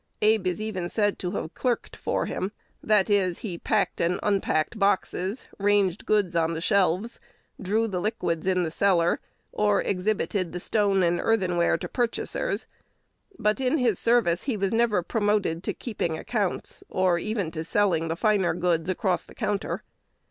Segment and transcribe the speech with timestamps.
[0.23, 2.51] Abe is even said to have "clerked for him;"
[2.81, 7.19] that is, he packed and unpacked boxes, ranged goods on the shelves,
[7.61, 9.19] drew the liquids in the cellar,
[9.51, 12.65] or exhibited the stone and earthen ware to purchasers;
[13.37, 18.07] but in his service he was never promoted to keeping accounts, or even to selling
[18.07, 19.83] the finer goods across the counter.